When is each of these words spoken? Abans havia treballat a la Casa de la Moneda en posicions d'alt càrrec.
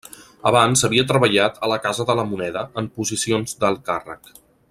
Abans 0.51 0.83
havia 0.87 1.03
treballat 1.11 1.59
a 1.67 1.69
la 1.73 1.77
Casa 1.83 2.07
de 2.11 2.17
la 2.21 2.25
Moneda 2.31 2.65
en 2.83 2.89
posicions 2.97 3.55
d'alt 3.61 3.85
càrrec. 3.93 4.35